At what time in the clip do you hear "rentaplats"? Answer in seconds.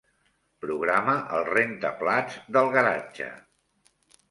1.51-2.41